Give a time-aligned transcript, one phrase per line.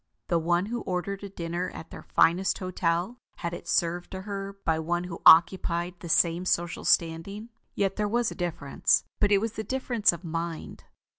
[0.29, 4.57] The one who ordered a dinner at their finest hotel, had it served to her
[4.65, 7.49] by one who occupied the same social standing.
[7.75, 10.85] Yet there was a difference; but it was the difference of mind.